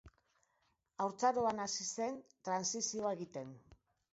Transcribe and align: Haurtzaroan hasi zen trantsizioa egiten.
Haurtzaroan 1.03 1.61
hasi 1.65 1.87
zen 1.99 2.17
trantsizioa 2.49 3.13
egiten. 3.19 3.53